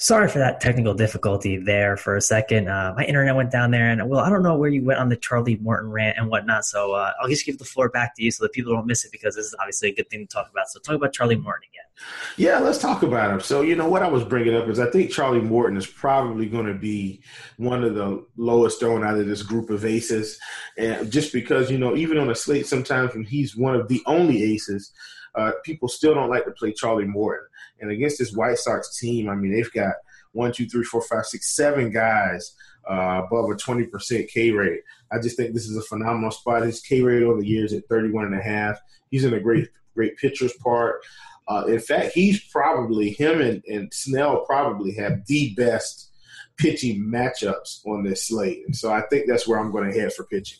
[0.00, 2.70] Sorry for that technical difficulty there for a second.
[2.70, 5.10] Uh, my internet went down there, and well, I don't know where you went on
[5.10, 6.64] the Charlie Morton rant and whatnot.
[6.64, 9.04] So uh, I'll just give the floor back to you so that people don't miss
[9.04, 10.68] it because this is obviously a good thing to talk about.
[10.70, 12.06] So talk about Charlie Morton again.
[12.38, 13.40] Yeah, let's talk about him.
[13.40, 16.46] So you know what I was bringing up is I think Charlie Morton is probably
[16.46, 17.20] going to be
[17.58, 20.38] one of the lowest owned out of this group of aces,
[20.78, 24.00] and just because you know even on a slate sometimes when he's one of the
[24.06, 24.92] only aces,
[25.34, 27.46] uh, people still don't like to play Charlie Morton.
[27.80, 29.94] And against this White Sox team, I mean, they've got
[30.32, 32.54] one, two, three, four, five, six, seven guys
[32.88, 34.80] uh, above a 20% K rate.
[35.12, 36.62] I just think this is a phenomenal spot.
[36.62, 38.78] His K rate over the years at 31 and a half.
[39.10, 41.02] He's in a great, great pitcher's part.
[41.48, 46.10] Uh, in fact, he's probably him and, and Snell probably have the best
[46.56, 50.12] pitching matchups on this slate, and so I think that's where I'm going to head
[50.12, 50.58] for pitching.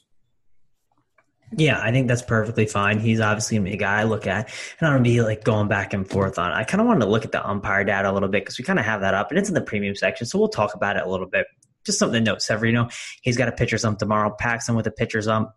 [1.56, 3.00] Yeah, I think that's perfectly fine.
[3.00, 4.48] He's obviously a guy I look at,
[4.78, 6.52] and I'm gonna be like going back and forth on.
[6.52, 8.64] I kind of wanted to look at the umpire data a little bit because we
[8.64, 10.96] kind of have that up, and it's in the premium section, so we'll talk about
[10.96, 11.46] it a little bit.
[11.84, 12.88] Just something to note, Severino.
[13.22, 14.34] He's got a pitcher's ump tomorrow.
[14.38, 15.50] Paxton with a pitcher's ump.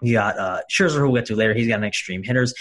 [0.00, 1.54] You got uh, Scherzer, who we'll get to later.
[1.54, 2.54] He's got an extreme hitters.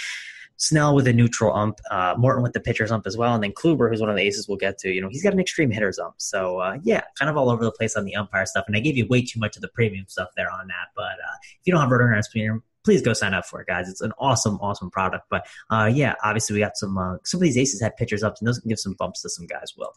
[0.57, 3.51] Snell with a neutral ump, uh, Morton with the pitcher's ump as well, and then
[3.51, 4.89] Kluber, who's one of the aces we'll get to.
[4.89, 6.15] You know, he's got an extreme hitter's ump.
[6.17, 8.65] So uh, yeah, kind of all over the place on the umpire stuff.
[8.67, 10.87] And I gave you way too much of the premium stuff there on that.
[10.95, 13.89] But uh, if you don't have Roto Premium, please go sign up for it, guys.
[13.89, 15.25] It's an awesome, awesome product.
[15.29, 18.35] But uh, yeah, obviously we got some uh, some of these aces had pitchers up,
[18.39, 19.73] and those can give some bumps to some guys.
[19.77, 19.93] Will.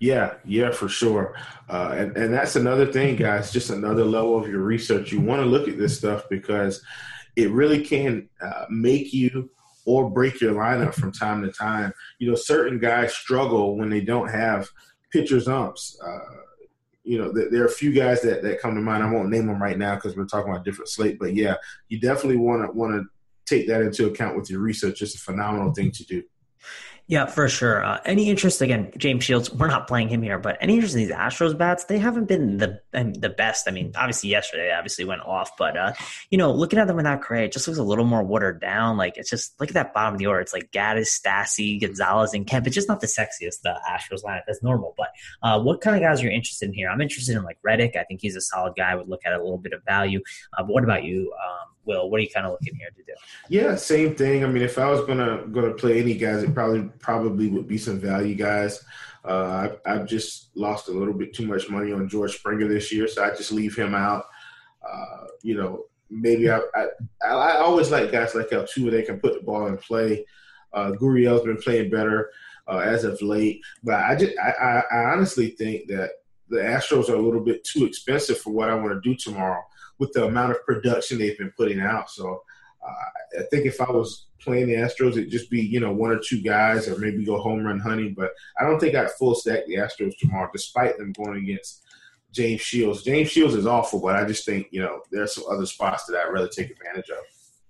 [0.00, 1.36] Yeah, yeah, for sure.
[1.68, 5.12] Uh, and, and that's another thing, guys, just another level of your research.
[5.12, 6.82] You want to look at this stuff because
[7.36, 9.50] it really can uh, make you
[9.84, 11.92] or break your lineup from time to time.
[12.18, 14.68] You know, certain guys struggle when they don't have
[15.12, 15.98] pitchers umps.
[16.04, 16.18] Uh,
[17.04, 19.02] you know, there are a few guys that, that come to mind.
[19.02, 21.18] I won't name them right now because we're talking about different slate.
[21.18, 21.56] But yeah,
[21.88, 23.04] you definitely want to want to
[23.44, 25.02] take that into account with your research.
[25.02, 26.22] It's a phenomenal thing to do.
[27.08, 27.84] Yeah, for sure.
[27.84, 29.52] Uh, any interest again, James Shields?
[29.52, 31.84] We're not playing him here, but any interest in these Astros bats?
[31.84, 33.68] They haven't been the the best.
[33.68, 35.92] I mean, obviously yesterday they obviously went off, but uh,
[36.30, 38.96] you know, looking at them without Correa, it just looks a little more watered down.
[38.96, 40.40] Like it's just look at that bottom of the order.
[40.40, 42.66] It's like Gattis, Stassi, Gonzalez, and Kemp.
[42.66, 44.42] It's just not the sexiest the Astros lineup.
[44.46, 44.94] That's normal.
[44.96, 45.08] But
[45.42, 46.88] uh, what kind of guys are you interested in here?
[46.88, 47.96] I'm interested in like Reddick.
[47.96, 48.92] I think he's a solid guy.
[48.92, 50.20] I would look at a little bit of value.
[50.56, 51.32] Uh, but what about you?
[51.44, 53.12] Um, Will, what are you kind of looking here to do?
[53.48, 54.44] Yeah, same thing.
[54.44, 57.78] I mean, if I was gonna gonna play any guys, it probably probably would be
[57.78, 58.84] some value guys.
[59.24, 62.92] Uh, I, have just lost a little bit too much money on George Springer this
[62.92, 64.24] year, so I just leave him out.
[64.84, 66.86] Uh, you know, maybe I, I,
[67.24, 68.90] I always like guys like Altuve.
[68.90, 70.26] They can put the ball in play.
[70.72, 72.30] Uh, Gurriel's been playing better
[72.66, 76.10] uh, as of late, but I just I, I honestly think that
[76.48, 79.62] the Astros are a little bit too expensive for what I want to do tomorrow
[79.98, 82.10] with the amount of production they've been putting out.
[82.10, 82.42] So
[82.86, 86.10] uh, I think if I was playing the Astros, it'd just be you know one
[86.10, 88.14] or two guys, or maybe go home run hunting.
[88.14, 91.84] But I don't think I'd full stack the Astros tomorrow, despite them going against
[92.32, 93.02] James Shields.
[93.02, 96.16] James Shields is awful, but I just think you know there's some other spots that
[96.16, 97.24] I'd rather take advantage of.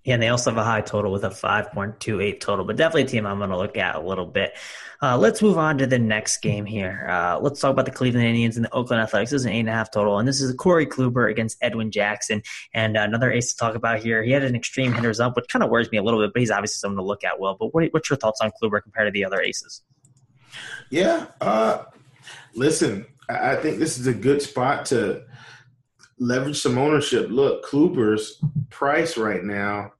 [0.04, 3.06] Yeah, and they also have a high total with a 5.28 total, but definitely a
[3.06, 4.54] team I'm going to look at a little bit.
[5.00, 7.06] Uh, let's move on to the next game here.
[7.08, 9.30] Uh, let's talk about the Cleveland Indians and the Oakland Athletics.
[9.30, 12.42] This is an 8.5 total, and this is Corey Kluber against Edwin Jackson.
[12.74, 14.22] And another ace to talk about here.
[14.22, 16.40] He had an extreme hitters up, which kind of worries me a little bit, but
[16.40, 17.56] he's obviously someone to look at well.
[17.58, 19.82] But what, what's your thoughts on Kluber compared to the other aces?
[20.90, 21.84] Yeah, uh,
[22.54, 25.24] listen, I think this is a good spot to
[26.18, 27.28] leverage some ownership.
[27.30, 29.92] Look, Kluber's price right now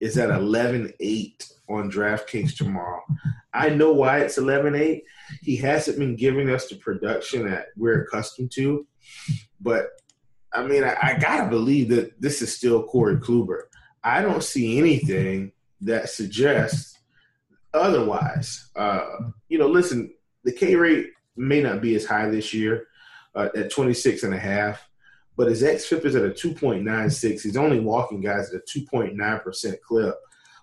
[0.00, 3.02] is at 11.8 on DraftKings tomorrow.
[3.52, 5.02] I know why it's 11.8.
[5.42, 8.86] He hasn't been giving us the production that we're accustomed to,
[9.60, 9.86] but
[10.52, 13.62] I mean, I, I gotta believe that this is still Corey Kluber.
[14.02, 16.98] I don't see anything that suggests
[17.72, 18.70] otherwise.
[18.76, 19.04] Uh,
[19.48, 20.12] you know, listen,
[20.44, 22.86] the K rate may not be as high this year
[23.34, 24.88] uh, at 26 and a half
[25.36, 27.42] but his xFIP is at a 2.96.
[27.42, 30.14] He's only walking guys at a 2.9% clip.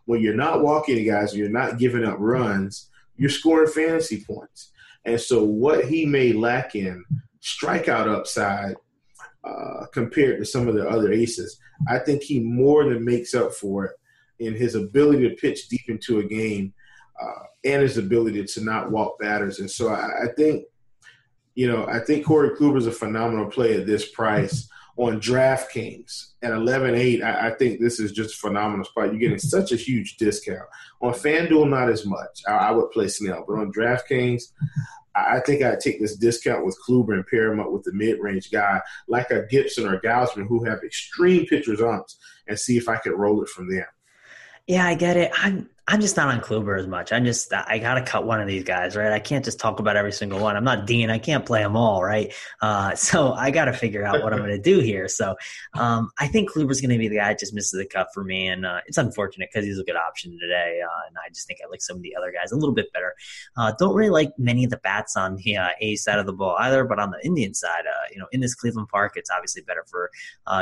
[0.06, 4.71] When you're not walking guys, you're not giving up runs, you're scoring fantasy points.
[5.06, 7.03] And so, what he may lack in
[7.41, 8.75] strikeout upside
[9.44, 13.53] uh, compared to some of the other aces, I think he more than makes up
[13.53, 13.91] for it
[14.39, 16.73] in his ability to pitch deep into a game
[17.21, 19.59] uh, and his ability to not walk batters.
[19.59, 20.65] And so I, I think,
[21.56, 26.31] you know, I think Corey Kluber is a phenomenal play at this price on DraftKings
[26.42, 27.24] at 11.8.
[27.24, 29.07] I, I think this is just a phenomenal spot.
[29.07, 30.68] You're getting such a huge discount.
[31.01, 32.42] On FanDuel, not as much.
[32.48, 34.44] I, I would play Snell, but on DraftKings,
[35.13, 38.50] I think I'd take this discount with Kluber and pair him up with the mid-range
[38.50, 42.95] guy like a Gibson or Gausman who have extreme pitcher's umps and see if I
[42.95, 43.94] could roll it from there.
[44.68, 45.31] Yeah, I get it.
[45.36, 47.12] I'm I'm just not on Kluber as much.
[47.12, 49.12] I'm just I got to cut one of these guys, right?
[49.12, 50.56] I can't just talk about every single one.
[50.56, 51.10] I'm not Dean.
[51.10, 52.34] I can't play them all, right?
[52.62, 55.10] Uh, so I got to figure out what I'm going to do here.
[55.10, 55.36] So
[55.74, 58.24] um, I think Kluber's going to be the guy that just misses the cut for
[58.24, 61.46] me, and uh, it's unfortunate because he's a good option today, uh, and I just
[61.46, 63.14] think I like some of the other guys a little bit better.
[63.58, 66.32] Uh, don't really like many of the bats on the uh, A side of the
[66.32, 69.30] ball either, but on the Indian side, uh, you know, in this Cleveland Park, it's
[69.30, 70.10] obviously better for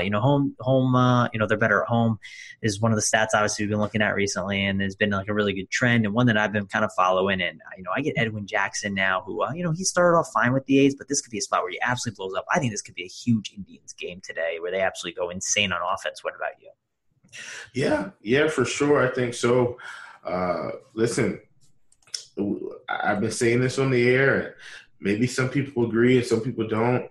[0.01, 1.29] you know home home.
[1.33, 2.17] you know, they're better at home
[2.61, 5.27] is one of the stats obviously we've been looking at recently, and has been like
[5.27, 7.41] a really good trend and one that I've been kind of following.
[7.41, 10.29] And you know, I get Edwin Jackson now, who uh, you know he started off
[10.33, 12.45] fine with the A's, but this could be a spot where he absolutely blows up.
[12.51, 15.71] I think this could be a huge Indians game today, where they absolutely go insane
[15.71, 16.23] on offense.
[16.23, 16.69] What about you?
[17.73, 19.05] Yeah, yeah, for sure.
[19.05, 19.77] I think so.
[20.23, 21.39] Uh, listen,
[22.87, 24.55] I've been saying this on the air,
[24.99, 27.09] maybe some people agree and some people don't.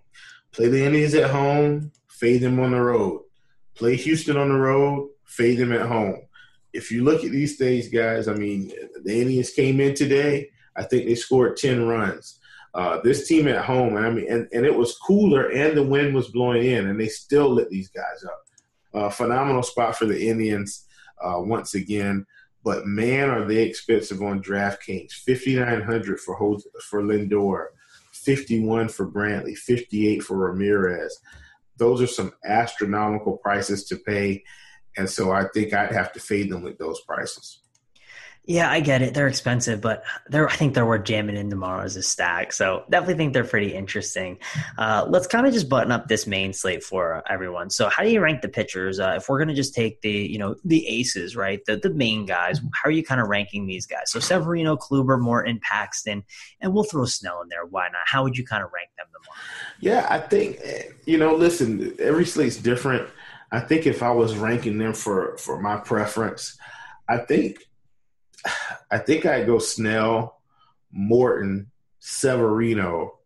[0.50, 3.22] Play the Indians at home, fade them on the road.
[3.75, 6.27] Play Houston on the road, fade them at home
[6.73, 8.73] if you look at these things, guys, I mean,
[9.05, 10.50] the Indians came in today.
[10.76, 12.38] I think they scored 10 runs.
[12.75, 16.15] Uh, this team at home, I mean, and, and it was cooler and the wind
[16.15, 18.44] was blowing in, and they still lit these guys up.
[18.94, 20.87] Uh, phenomenal spot for the Indians
[21.23, 22.26] uh, once again.
[22.65, 25.12] But man, are they expensive on DraftKings?
[25.12, 26.37] Fifty nine hundred for
[26.88, 27.67] for Lindor,
[28.12, 31.19] fifty one for Brantley, fifty eight for Ramirez.
[31.76, 34.43] Those are some astronomical prices to pay
[34.98, 37.60] and so I think I'd have to fade them with those prices.
[38.48, 39.12] Yeah, I get it.
[39.12, 42.54] They're expensive, but they're I think they're worth jamming in tomorrow as a stack.
[42.54, 44.38] So definitely think they're pretty interesting.
[44.78, 47.68] Uh, let's kind of just button up this main slate for everyone.
[47.68, 48.98] So how do you rank the pitchers?
[48.98, 52.24] Uh, if we're gonna just take the you know the aces, right, the the main
[52.24, 54.10] guys, how are you kind of ranking these guys?
[54.10, 56.24] So Severino, Kluber, Morton, Paxton,
[56.62, 57.66] and we'll throw Snell in there.
[57.66, 58.00] Why not?
[58.06, 59.42] How would you kind of rank them tomorrow?
[59.80, 60.58] Yeah, I think
[61.04, 61.34] you know.
[61.34, 63.06] Listen, every slate's different.
[63.50, 66.58] I think if I was ranking them for for my preference,
[67.08, 67.58] I think
[68.90, 70.40] I think I'd go Snell,
[70.92, 73.18] Morton, Severino,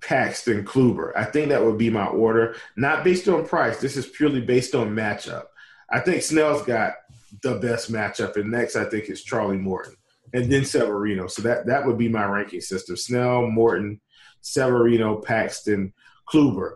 [0.00, 1.12] Paxton, Kluber.
[1.16, 3.80] I think that would be my order, not based on price.
[3.80, 5.46] This is purely based on matchup.
[5.90, 6.94] I think Snell's got
[7.42, 9.96] the best matchup, and next I think is Charlie Morton,
[10.32, 11.26] and then Severino.
[11.26, 14.00] So that that would be my ranking system: Snell, Morton,
[14.40, 15.92] Severino, Paxton,
[16.32, 16.74] Kluber.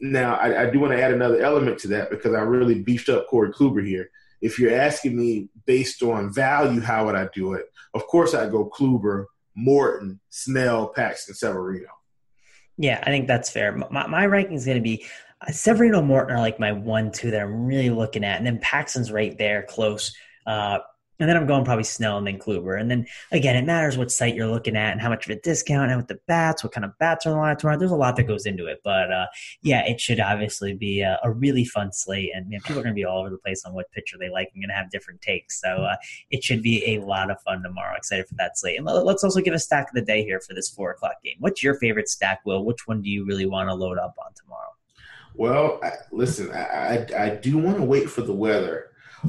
[0.00, 3.08] Now, I, I do want to add another element to that because I really beefed
[3.08, 4.10] up Corey Kluber here.
[4.40, 7.66] If you're asking me based on value, how would I do it?
[7.94, 11.88] Of course, I go Kluber, Morton, Snell, Paxton, Severino.
[12.76, 13.72] Yeah, I think that's fair.
[13.72, 15.04] My, my ranking is going to be
[15.40, 18.58] uh, Severino, Morton are like my one, two that I'm really looking at, and then
[18.58, 20.14] Paxton's right there, close.
[20.46, 20.78] Uh,
[21.20, 22.80] and then I'm going probably Snell and then Kluber.
[22.80, 25.40] And then again, it matters what site you're looking at and how much of a
[25.40, 27.78] discount and with the bats, what kind of bats are on the line tomorrow.
[27.78, 28.80] There's a lot that goes into it.
[28.84, 29.26] But uh,
[29.62, 32.30] yeah, it should obviously be a, a really fun slate.
[32.34, 34.30] And man, people are going to be all over the place on what pitcher they
[34.30, 35.60] like and going to have different takes.
[35.60, 35.96] So uh,
[36.30, 37.96] it should be a lot of fun tomorrow.
[37.96, 38.78] Excited for that slate.
[38.78, 41.36] And let's also give a stack of the day here for this four o'clock game.
[41.40, 42.64] What's your favorite stack, Will?
[42.64, 44.70] Which one do you really want to load up on tomorrow?
[45.34, 48.87] Well, I, listen, I, I, I do want to wait for the weather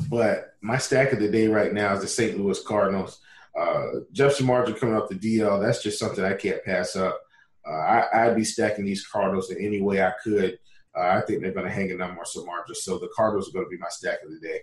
[0.10, 2.38] but my stack of the day right now is the St.
[2.38, 3.20] Louis Cardinals.
[3.60, 7.20] Uh, Jeff Samardzija coming off the DL, that's just something I can't pass up.
[7.68, 10.60] Uh, I, would be stacking these Cardinals in any way I could.
[10.96, 12.76] Uh, I think they're going to hang a number on Samardzija.
[12.76, 14.62] So the Cardinals are going to be my stack of the day.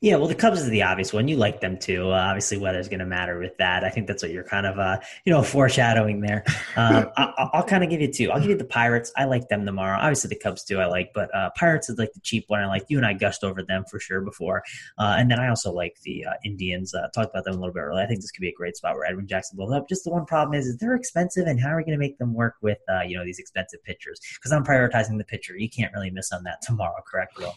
[0.00, 1.28] Yeah, well, the Cubs is the obvious one.
[1.28, 2.10] You like them too.
[2.10, 3.84] Uh, obviously, weather's going to matter with that.
[3.84, 6.44] I think that's what you're kind of, uh, you know, foreshadowing there.
[6.76, 8.30] Um, I, will kind of give you two.
[8.30, 9.12] I'll give you the Pirates.
[9.16, 9.98] I like them tomorrow.
[9.98, 10.78] Obviously, the Cubs too.
[10.78, 12.60] I like, but uh, Pirates is like the cheap one.
[12.60, 14.62] I like you and I gushed over them for sure before,
[14.98, 16.94] uh, and then I also like the uh, Indians.
[16.94, 18.02] Uh, talked about them a little bit earlier.
[18.02, 19.88] I think this could be a great spot where Edwin Jackson blows up.
[19.88, 22.18] Just the one problem is, is they're expensive, and how are we going to make
[22.18, 24.20] them work with, you know, these expensive pitchers?
[24.34, 25.56] Because I'm prioritizing the pitcher.
[25.56, 27.54] You can't really miss on that tomorrow, correct, Will?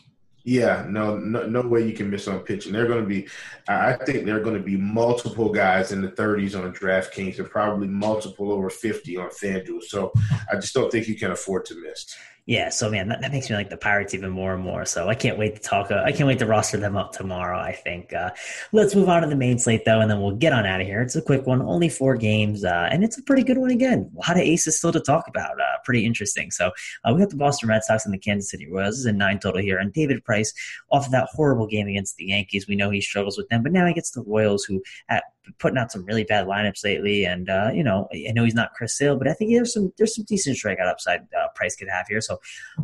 [0.48, 2.72] Yeah, no, no, no way you can miss on pitching.
[2.72, 3.28] They're going to be,
[3.68, 7.50] I think there are going to be multiple guys in the 30s on DraftKings and
[7.50, 9.82] probably multiple over 50 on FanDuel.
[9.82, 10.14] So
[10.52, 12.16] I just don't think you can afford to miss.
[12.48, 14.86] Yeah, so man, that, that, makes me like the Pirates even more and more.
[14.86, 15.90] So I can't wait to talk.
[15.90, 17.58] Uh, I can't wait to roster them up tomorrow.
[17.58, 18.14] I think.
[18.14, 18.30] Uh,
[18.72, 20.86] let's move on to the main slate though, and then we'll get on out of
[20.86, 21.02] here.
[21.02, 24.12] It's a quick one, only four games, uh, and it's a pretty good one again.
[24.14, 25.60] A lot of aces still to talk about.
[25.60, 26.52] Uh, pretty interesting.
[26.52, 26.72] So
[27.04, 28.92] uh, we got the Boston Red Sox and the Kansas City Royals.
[28.92, 30.54] This is a nine total here, and David Price
[30.92, 32.68] off of that horrible game against the Yankees.
[32.68, 35.24] We know he struggles with them, but now he gets the Royals, who at
[35.60, 37.26] putting out some really bad lineups lately.
[37.26, 39.92] And uh, you know, I know he's not Chris Sale, but I think there's some
[39.98, 42.22] there's some decent strikeout upside uh, Price could have here.
[42.22, 42.35] So,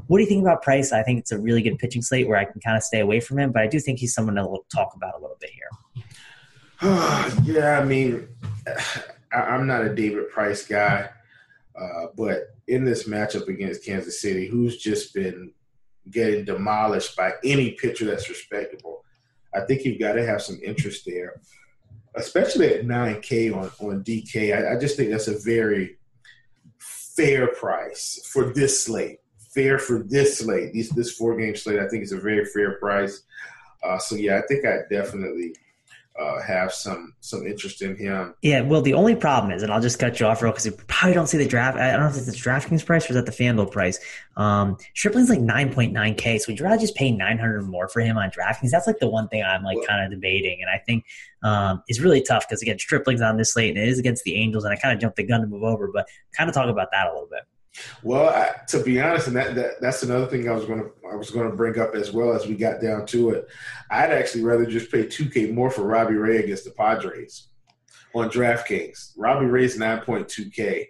[0.08, 0.92] what do you think about Price?
[0.92, 3.20] I think it's a really good pitching slate where I can kind of stay away
[3.20, 6.04] from him, but I do think he's someone to talk about a little bit here.
[7.44, 8.28] yeah, I mean,
[9.34, 11.10] I'm not a David Price guy,
[11.80, 15.52] uh, but in this matchup against Kansas City, who's just been
[16.10, 19.06] getting demolished by any pitcher that's respectable,
[19.54, 21.42] I think you've got to have some interest there
[22.16, 25.98] especially at 9K on, on DK, I, I, just think that's a very
[26.78, 29.20] fair price for this slate.
[29.54, 30.74] Fair for this slate.
[30.74, 33.24] These, this four game slate, I think is a very fair price.
[33.84, 35.56] Uh, so, yeah, I think I definitely
[36.20, 38.36] uh, have some some interest in him.
[38.42, 40.74] Yeah, well, the only problem is, and I'll just cut you off real because you
[40.74, 41.78] probably don't see the draft.
[41.78, 43.98] I don't know if it's the DraftKings price or is that the FanDuel price.
[44.36, 46.38] Um, Stripling's like nine point nine k.
[46.38, 48.72] So would you rather just pay nine hundred more for him on DraftKings?
[48.72, 51.06] That's like the one thing I'm like kind of debating, and I think
[51.44, 54.36] um, is really tough because again, Stripling's on this slate and it is against the
[54.36, 56.70] Angels, and I kind of jumped the gun to move over, but kind of talk
[56.70, 57.42] about that a little bit.
[58.04, 60.92] Well, I, to be honest, and that, that that's another thing I was going to
[61.12, 63.48] I was going to bring up as well as we got down to it.
[63.90, 67.48] I'd actually rather just pay two K more for Robbie Ray against the Padres
[68.14, 69.14] on DraftKings.
[69.18, 70.90] Robbie Ray's nine point two K,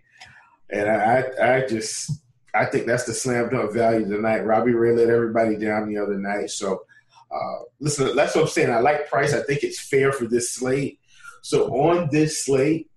[0.70, 2.12] and I I just
[2.54, 4.40] I think that's the slam dunk value tonight.
[4.40, 6.84] Robbie Ray let everybody down the other night, so
[7.32, 8.72] uh, listen, that's what I'm saying.
[8.72, 9.34] I like Price.
[9.34, 11.00] I think it's fair for this slate.
[11.42, 12.90] So on this slate,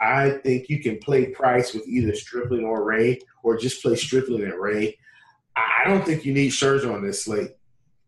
[0.00, 4.44] I think you can play Price with either Stripling or Ray, or just play Stripling
[4.44, 4.96] and Ray.
[5.56, 7.50] I don't think you need Scherzer on this slate.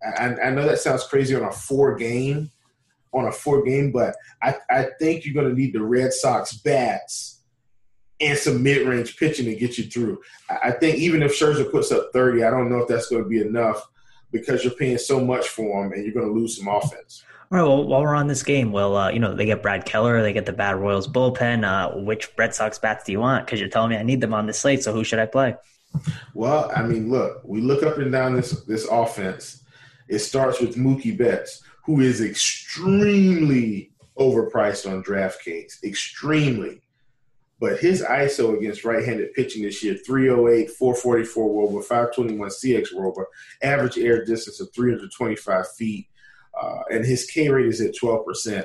[0.03, 2.51] I, I know that sounds crazy on a four game,
[3.13, 6.55] on a four game, but I, I think you're going to need the Red Sox
[6.55, 7.41] bats
[8.21, 10.21] and some mid range pitching to get you through.
[10.49, 13.29] I think even if Scherzer puts up 30, I don't know if that's going to
[13.29, 13.87] be enough
[14.33, 17.25] because you're paying so much for him and you're going to lose some offense.
[17.51, 17.65] All right.
[17.65, 20.33] Well, while we're on this game, well, uh, you know, they get Brad Keller, they
[20.33, 21.65] get the bad Royals bullpen.
[21.65, 23.47] Uh, which Red Sox bats do you want?
[23.47, 24.83] Because you're telling me I need them on this slate.
[24.83, 25.57] So who should I play?
[26.35, 29.65] Well, I mean, look, we look up and down this this offense.
[30.09, 36.82] It starts with Mookie Betts, who is extremely overpriced on DraftKings, extremely.
[37.63, 43.25] But his ISO against right-handed pitching this year, 308, 444 WOBA, 521 CX WOBA,
[43.63, 46.09] average air distance of 325 feet,
[46.61, 48.65] uh, and his K rate is at 12%.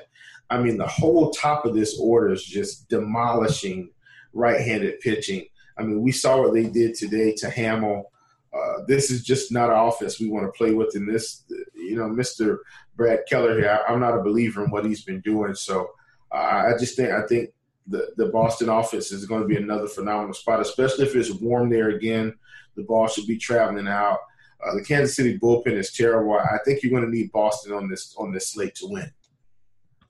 [0.50, 3.92] I mean, the whole top of this order is just demolishing
[4.34, 5.46] right-handed pitching.
[5.78, 8.06] I mean, we saw what they did today to Hammel.
[8.52, 10.96] Uh, this is just not an offense we want to play with.
[10.96, 11.44] In this,
[11.76, 12.58] you know, Mr.
[12.96, 15.54] Brad Keller here, I, am not a believer in what he's been doing.
[15.54, 15.92] So
[16.32, 17.52] uh, I just think I think
[17.88, 21.70] the the Boston offense is going to be another phenomenal spot, especially if it's warm
[21.70, 22.34] there again.
[22.76, 24.20] The ball should be traveling out.
[24.66, 26.34] Uh, the Kansas City bullpen is terrible.
[26.34, 29.12] I think you're going to need Boston on this on this slate to win.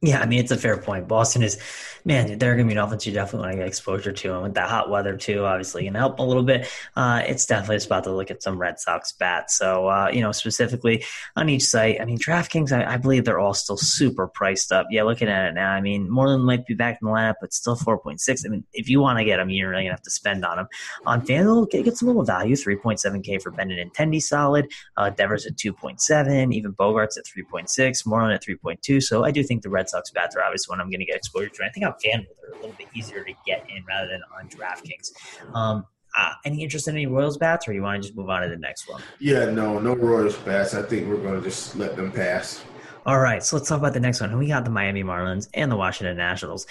[0.01, 1.07] Yeah, I mean it's a fair point.
[1.07, 1.59] Boston is,
[2.05, 4.43] man, they're going to be an offense you definitely want to get exposure to, and
[4.43, 6.67] with that hot weather too, obviously, can help a little bit.
[6.95, 9.57] Uh, it's definitely a spot to look at some Red Sox bats.
[9.57, 11.03] So, uh, you know, specifically
[11.35, 14.85] on each site, I mean, DraftKings, I, I, believe they're all still super priced up.
[14.91, 17.51] Yeah, looking at it now, I mean, Moreland might be back in the lineup, but
[17.51, 18.45] still four point six.
[18.45, 20.57] I mean, if you want to get them, you're really gonna have to spend on
[20.57, 20.67] them.
[21.07, 24.67] On FanDuel, get, get some little value, three point seven k for Benintendi solid.
[24.95, 28.57] Uh, Devers at two point seven, even Bogaerts at three point six, Moreland at three
[28.57, 29.01] point two.
[29.01, 31.15] So I do think the Red Sox bats are obviously one I'm going to get
[31.15, 31.65] exposure to.
[31.65, 34.49] I think on FanDuel they're a little bit easier to get in rather than on
[34.49, 35.11] DraftKings.
[35.53, 35.85] Um,
[36.17, 38.49] uh, any interest in any Royals bats, or you want to just move on to
[38.49, 39.01] the next one?
[39.19, 40.73] Yeah, no, no Royals bats.
[40.73, 42.63] I think we're going to just let them pass.
[43.07, 44.37] All right, so let's talk about the next one.
[44.37, 46.67] We got the Miami Marlins and the Washington Nationals.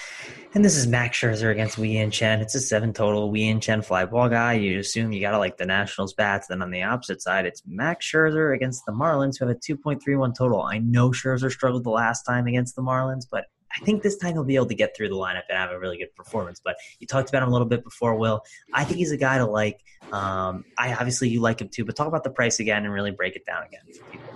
[0.52, 2.42] And this is Max Scherzer against Wei-Yin Chen.
[2.42, 3.30] It's a seven total.
[3.30, 4.52] Wei-Yin Chen fly ball guy.
[4.52, 6.48] You assume you got to like the Nationals bats.
[6.48, 10.36] Then on the opposite side, it's Max Scherzer against the Marlins, who have a 2.31
[10.36, 10.60] total.
[10.60, 14.34] I know Scherzer struggled the last time against the Marlins, but I think this time
[14.34, 16.60] he'll be able to get through the lineup and have a really good performance.
[16.62, 18.42] But you talked about him a little bit before, Will.
[18.74, 19.82] I think he's a guy to like.
[20.12, 23.10] Um, I obviously you like him too, but talk about the price again and really
[23.10, 24.35] break it down again for people.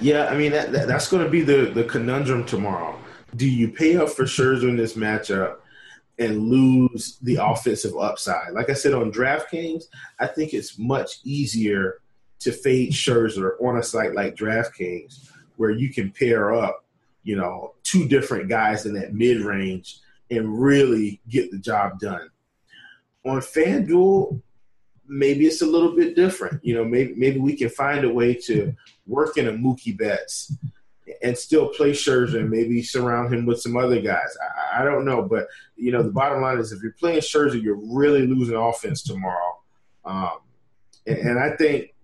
[0.00, 2.98] Yeah, I mean that, that, that's going to be the the conundrum tomorrow.
[3.36, 5.56] Do you pay up for Scherzer in this matchup
[6.18, 8.52] and lose the offensive upside?
[8.52, 9.84] Like I said on DraftKings,
[10.20, 12.00] I think it's much easier
[12.40, 16.84] to fade Scherzer on a site like DraftKings where you can pair up,
[17.22, 19.98] you know, two different guys in that mid range
[20.30, 22.28] and really get the job done.
[23.24, 24.40] On FanDuel,
[25.06, 26.64] maybe it's a little bit different.
[26.64, 28.74] You know, maybe maybe we can find a way to
[29.06, 30.52] work in a Mookie Betts
[31.22, 34.36] and still play Scherzer and maybe surround him with some other guys.
[34.72, 35.46] I, I, don't know, but
[35.76, 39.58] you know the bottom line is if you're playing Scherzer, you're really losing offense tomorrow.
[40.04, 40.38] Um,
[41.06, 41.94] and, and, I think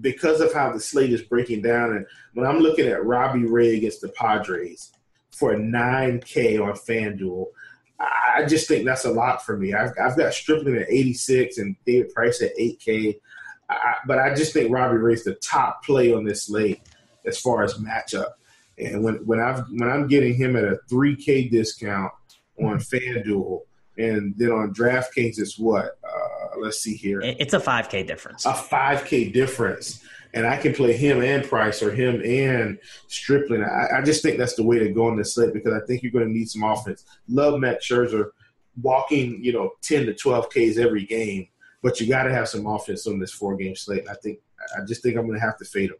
[0.00, 3.76] because of how the slate is breaking down, and when I'm looking at Robbie Ray
[3.76, 4.92] against the Padres
[5.30, 7.46] for a 9K on FanDuel,
[8.00, 9.74] I just think that's a lot for me.
[9.74, 13.18] I've, I've got Stripling at 86 and David Price at 8K.
[13.68, 16.80] I, but I just think Robbie Ray's the top play on this slate
[17.26, 18.32] as far as matchup.
[18.78, 22.12] And when when I've when I'm getting him at a 3K discount
[22.60, 23.62] on FanDuel,
[23.98, 25.98] and then on DraftKings it's what?
[26.04, 27.20] Uh, let's see here.
[27.20, 28.46] It's a 5K difference.
[28.46, 30.04] A 5K difference.
[30.34, 33.62] And I can play him and Price or him and Stripling.
[33.62, 36.02] I, I just think that's the way to go on this slate because I think
[36.02, 37.04] you're going to need some offense.
[37.28, 38.30] Love Matt Scherzer
[38.80, 41.48] walking, you know, 10 to 12 Ks every game,
[41.82, 44.08] but you got to have some offense on this four game slate.
[44.08, 44.40] I think
[44.76, 45.96] I just think I'm going to have to fade him.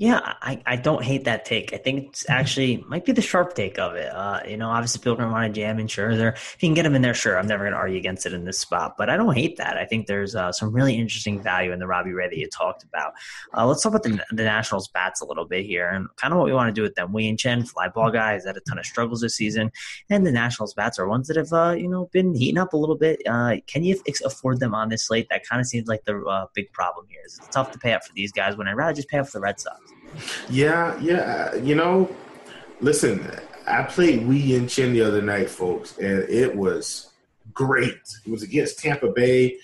[0.00, 1.72] Yeah, I, I don't hate that take.
[1.72, 4.06] I think it's actually might be the sharp take of it.
[4.14, 6.34] Uh, you know, obviously people are going to want to jam in Scherzer.
[6.34, 7.36] If you can get him in there, sure.
[7.36, 9.76] I'm never going to argue against it in this spot, but I don't hate that.
[9.76, 12.84] I think there's uh, some really interesting value in the Robbie Ray that you talked
[12.84, 13.12] about.
[13.56, 16.38] Uh, let's talk about the, the Nationals bats a little bit here and kind of
[16.38, 17.12] what we want to do with them.
[17.12, 19.72] Wei-Yin Chen, fly ball guy, has had a ton of struggles this season,
[20.08, 22.76] and the Nationals bats are ones that have uh, you know been heating up a
[22.76, 23.20] little bit.
[23.26, 25.26] Uh, can you afford them on this slate?
[25.28, 27.22] That kind of seems like the uh, big problem here.
[27.24, 29.38] It's tough to pay up for these guys when I'd rather just pay up for
[29.38, 29.80] the Red Sox.
[30.50, 31.52] Yeah, yeah.
[31.52, 32.14] Uh, you know,
[32.80, 33.26] listen,
[33.66, 37.12] I played Wei-Yin Chen the other night, folks, and it was
[37.54, 38.02] great.
[38.26, 39.56] It was against Tampa Bay,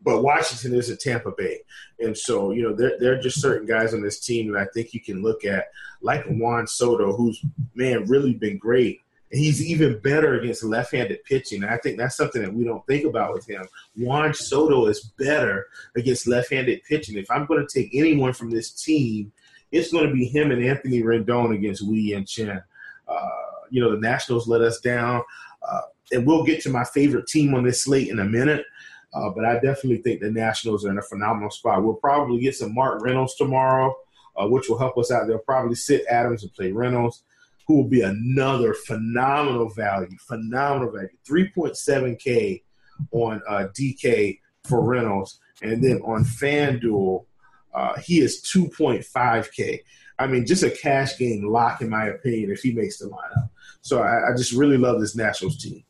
[0.00, 1.58] but Washington is at Tampa Bay.
[1.98, 4.66] And so, you know, there, there are just certain guys on this team that I
[4.72, 5.64] think you can look at,
[6.02, 7.42] like Juan Soto, who's,
[7.74, 9.00] man, really been great.
[9.36, 11.62] He's even better against left-handed pitching.
[11.62, 13.66] And I think that's something that we don't think about with him.
[13.96, 15.66] Juan Soto is better
[15.96, 17.16] against left-handed pitching.
[17.16, 19.32] If I'm going to take anyone from this team–
[19.72, 22.62] it's going to be him and Anthony Rendon against Wei-Yin Chen.
[23.08, 23.28] Uh,
[23.70, 25.22] you know, the Nationals let us down.
[25.68, 25.80] Uh,
[26.12, 28.64] and we'll get to my favorite team on this slate in a minute.
[29.12, 31.82] Uh, but I definitely think the Nationals are in a phenomenal spot.
[31.82, 33.94] We'll probably get some Mark Reynolds tomorrow,
[34.36, 35.26] uh, which will help us out.
[35.26, 37.22] They'll probably sit Adams and play Reynolds,
[37.66, 40.16] who will be another phenomenal value.
[40.26, 41.08] Phenomenal value.
[41.28, 42.62] 3.7K
[43.12, 45.40] on uh, DK for Reynolds.
[45.62, 47.24] And then on FanDuel,
[47.74, 49.80] uh, he is 2.5K.
[50.18, 53.50] I mean, just a cash game lock, in my opinion, if he makes the lineup.
[53.82, 55.84] So I, I just really love this Nationals team.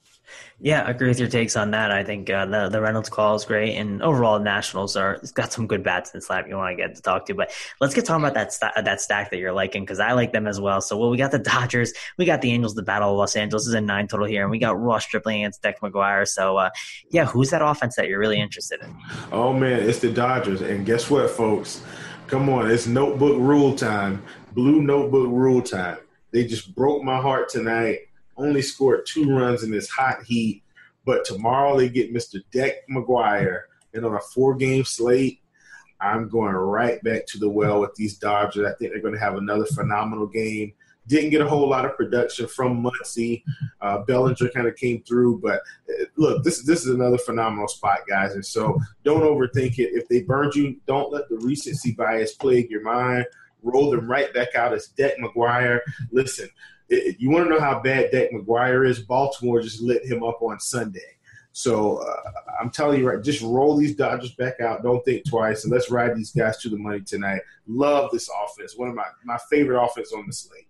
[0.59, 1.91] Yeah, I agree with your takes on that.
[1.91, 5.67] I think uh, the the Reynolds call is great, and overall Nationals are got some
[5.67, 7.35] good bats in the slap you want to get to talk to.
[7.35, 10.33] But let's get talking about that st- that stack that you're liking because I like
[10.33, 10.81] them as well.
[10.81, 13.67] So well, we got the Dodgers, we got the Angels, the Battle of Los Angeles
[13.67, 16.27] is a nine total here, and we got Ross Stripling against Deck McGuire.
[16.27, 16.71] So uh,
[17.11, 18.97] yeah, who's that offense that you're really interested in?
[19.33, 21.83] Oh man, it's the Dodgers, and guess what, folks?
[22.29, 25.99] Come on, it's notebook rule time, blue notebook rule time.
[26.33, 28.06] They just broke my heart tonight.
[28.37, 30.63] Only scored two runs in this hot heat
[31.07, 32.43] but tomorrow they get Mr.
[32.51, 33.63] Deck McGuire,
[33.95, 35.41] and on a four-game slate,
[36.01, 38.67] I'm going right back to the well with these Dodgers.
[38.67, 40.75] I think they're going to have another phenomenal game.
[41.07, 43.45] Didn't get a whole lot of production from Muncy.
[43.81, 48.01] Uh, Bellinger kind of came through, but uh, look, this this is another phenomenal spot,
[48.09, 48.35] guys.
[48.35, 49.91] And so don't overthink it.
[49.95, 53.25] If they burned you, don't let the recency bias plague your mind.
[53.63, 55.79] Roll them right back out as Deck McGuire.
[56.11, 56.49] Listen,
[56.89, 59.01] you want to know how bad Deck McGuire is?
[59.01, 61.17] Baltimore just lit him up on Sunday.
[61.53, 64.83] So uh, I'm telling you, right, just roll these Dodgers back out.
[64.83, 67.41] Don't think twice, and let's ride these guys to the money tonight.
[67.67, 68.77] Love this offense.
[68.77, 70.69] One of my my favorite offense on the slate.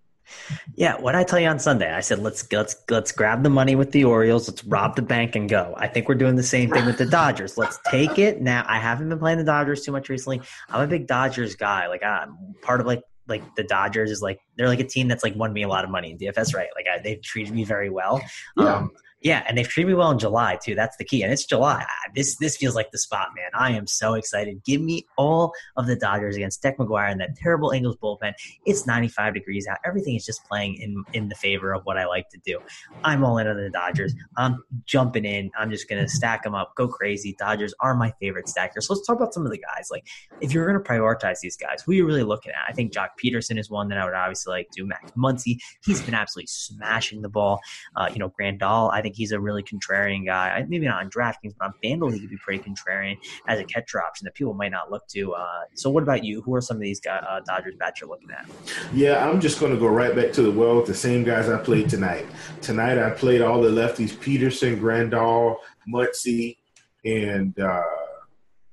[0.75, 3.75] Yeah, what I tell you on Sunday, I said let's let's let's grab the money
[3.75, 5.75] with the Orioles, let's rob the bank and go.
[5.77, 7.57] I think we're doing the same thing with the Dodgers.
[7.57, 8.65] Let's take it now.
[8.69, 10.41] I haven't been playing the Dodgers too much recently.
[10.69, 11.89] I'm a big Dodgers guy.
[11.89, 15.25] Like I'm part of like like the Dodgers is like they're like a team that's
[15.25, 16.69] like won me a lot of money in DFS, right?
[16.75, 18.23] Like I, they've treated me very well.
[18.57, 18.77] Yeah.
[18.77, 18.91] Um,
[19.27, 20.77] yeah, and they've treated me well in July too.
[20.77, 21.85] That's the key, and it's July.
[22.15, 23.51] This this feels like the spot, man.
[23.55, 24.63] I am so excited.
[24.65, 28.35] Give me all of the Dodgers against Deck McGuire and that terrible Angels bullpen.
[28.67, 29.79] It's 95 degrees out.
[29.85, 32.61] Everything is just playing in in the favor of what I like to do.
[33.03, 34.15] I'm all in on the Dodgers.
[34.37, 35.51] I'm jumping in.
[35.59, 37.35] I'm just gonna stack them up, go crazy.
[37.37, 38.87] Dodgers are my favorite stackers.
[38.87, 39.89] So let's talk about some of the guys.
[39.91, 40.07] Like
[40.41, 42.65] if you're gonna prioritize these guys, who are you really looking at?
[42.69, 44.87] I think Joc Pederson is one that I would obviously like to.
[44.87, 47.59] Max Muncy, he's been absolutely smashing the ball.
[47.97, 50.65] Uh, you know, Grandal, I think he's a really contrarian guy.
[50.69, 53.17] Maybe not on DraftKings, but on FanDuel, he could be pretty contrarian
[53.49, 55.33] as a catcher option that people might not look to.
[55.33, 56.43] Uh, so, what about you?
[56.43, 58.47] Who are some of these guys, uh, Dodgers bats you're looking at?
[58.93, 61.49] Yeah, I'm just going to go right back to the well with the same guys
[61.49, 62.27] I played tonight.
[62.61, 65.57] Tonight, I played all the lefties: Pederson, Grandal,
[65.89, 66.59] Muncy,
[67.05, 67.83] and uh,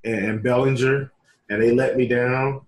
[0.03, 1.11] and Bellinger,
[1.49, 2.61] and they let me down.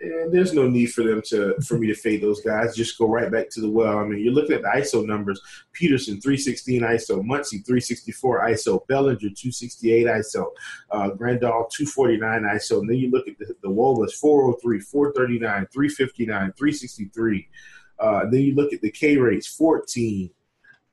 [0.00, 2.74] And there's no need for them to for me to fade those guys.
[2.74, 3.98] Just go right back to the well.
[3.98, 5.40] I mean, you're looking at the ISO numbers:
[5.78, 10.46] Pederson 316 ISO, Muncy 364 ISO, Bellinger 268 ISO,
[10.90, 12.80] uh, Grandal 249 ISO.
[12.80, 17.48] And then you look at the, the WOBAs 403, 439, 359, 363.
[18.00, 20.30] Uh, then you look at the K rates 14,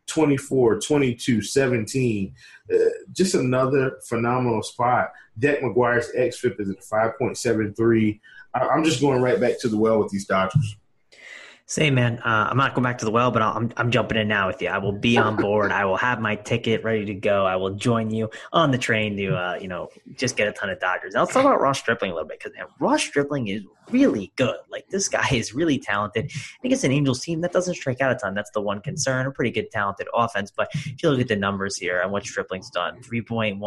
[0.09, 2.33] 24, 22, 17.
[2.71, 2.77] Uh,
[3.13, 5.11] just another phenomenal spot.
[5.37, 8.19] Deck McGuire's XFIP is at 5.73.
[8.53, 10.75] I, I'm just going right back to the well with these Dodgers.
[11.69, 14.27] Say, man, uh, I'm not going back to the well, but I'm I'm jumping in
[14.27, 14.69] now with you.
[14.69, 15.71] I will be on board.
[15.71, 17.45] I will have my ticket ready to go.
[17.45, 20.71] I will join you on the train to, uh, you know, just get a ton
[20.71, 21.13] of Dodgers.
[21.13, 24.55] Now, let's talk about Ross Stripling a little bit because Ross Stripling is really good.
[24.69, 26.25] Like this guy is really talented.
[26.25, 28.33] I think it's an Angels team that doesn't strike out a ton.
[28.33, 29.25] That's the one concern.
[29.27, 30.51] A pretty good, talented offense.
[30.55, 33.59] But if you look at the numbers here and what Stripling's done, 3.10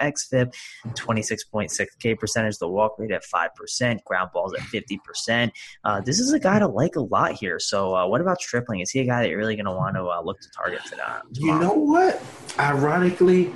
[0.00, 0.54] xFIP,
[0.88, 5.50] 26.6 K percentage, the walk rate at 5%, ground balls at 50%.
[5.84, 7.58] Uh, this is a guy to like a lot here.
[7.58, 8.80] So uh, what about Stripling?
[8.80, 10.80] Is he a guy that you're really going to want to uh, look to target
[10.84, 11.02] today?
[11.32, 12.22] You know what?
[12.58, 13.52] Ironically,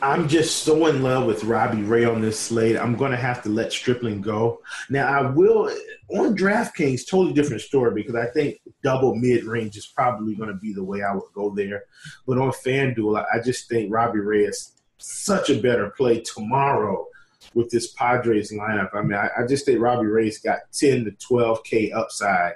[0.00, 2.76] I'm just so in love with Robbie Ray on this slate.
[2.76, 4.60] I'm going to have to let Stripling go.
[4.90, 5.70] Now, I will
[6.10, 10.56] on DraftKings, totally different story because I think double mid range is probably going to
[10.56, 11.84] be the way I would go there.
[12.26, 17.06] But on FanDuel, I just think Robbie Ray is such a better play tomorrow
[17.54, 18.94] with this Padres lineup.
[18.94, 22.54] I mean, I, I just think Robbie Ray's got 10 to 12K upside.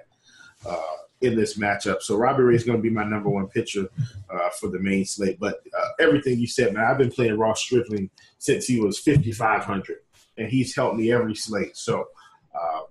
[0.64, 0.80] Uh,
[1.22, 2.02] in this matchup.
[2.02, 3.88] So Robbie Ray is going to be my number one pitcher
[4.30, 5.38] uh, for the main slate.
[5.38, 9.98] But uh, everything you said, man, I've been playing Ross Stripling since he was 5,500,
[10.38, 11.76] and he's helped me every slate.
[11.76, 12.08] So
[12.54, 12.82] uh,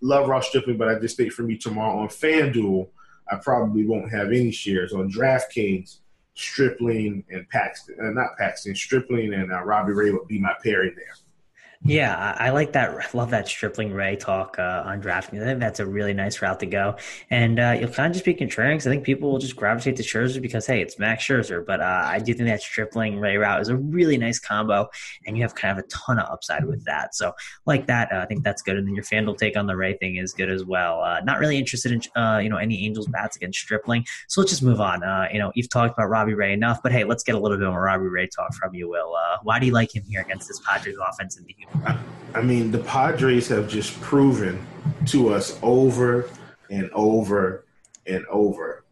[0.00, 2.88] love Ross Stripling, but I just think for me tomorrow on FanDuel,
[3.30, 4.92] I probably won't have any shares.
[4.92, 5.98] On DraftKings,
[6.34, 10.94] Stripling and Paxton, uh, not Paxton, Stripling and uh, Robbie Ray would be my pairing
[10.94, 11.27] there.
[11.84, 12.90] Yeah, I, like that.
[12.90, 15.40] I love that Stripling Ray talk uh, on drafting.
[15.40, 16.96] I think that's a really nice route to go.
[17.30, 19.94] And uh, you'll kind of just be contrarian because I think people will just gravitate
[19.96, 21.64] to Scherzer because, hey, it's Max Scherzer.
[21.64, 24.88] But uh, I do think that Stripling Ray route is a really nice combo,
[25.24, 27.14] and you have kind of a ton of upside with that.
[27.14, 27.32] So,
[27.64, 28.76] like that, uh, I think that's good.
[28.76, 31.02] And then your FanDuel take on the Ray thing is good as well.
[31.02, 34.04] Uh, not really interested in uh, you know any Angels bats against Stripling.
[34.26, 35.02] So let's just move on.
[35.32, 37.68] you know, you've talked about Robbie Ray enough, but hey, let's get a little bit
[37.68, 39.16] more Robbie Ray talk from you, Will.
[39.44, 41.67] why do you like him here against this Padres offense in the
[42.34, 44.64] I mean, the Padres have just proven
[45.06, 46.30] to us over
[46.70, 47.64] and over
[48.06, 48.84] and over.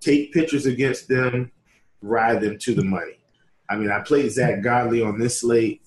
[0.00, 1.50] Take pitchers against them,
[2.02, 3.18] ride them to the money.
[3.68, 5.82] I mean, I played Zack Godley on this slate.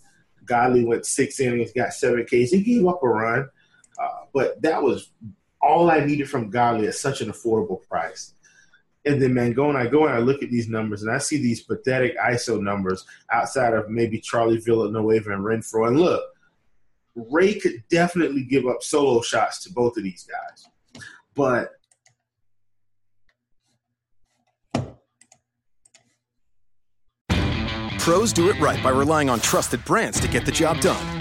[0.46, 2.52] Godley went six innings, got seven Ks.
[2.52, 3.50] He gave up a run,
[4.02, 5.12] uh, but that was
[5.62, 8.34] all I needed from Godley at such an affordable price.
[9.06, 11.38] And then man, Mangone, I go and I look at these numbers and I see
[11.38, 15.88] these pathetic ISO numbers outside of maybe Charlie Villanueva and Renfroe.
[15.88, 16.24] And look,
[17.16, 20.68] Ray could definitely give up solo shots to both of these guys.
[21.36, 21.72] But
[28.00, 31.21] Pros do it right by relying on trusted brands to get the job done.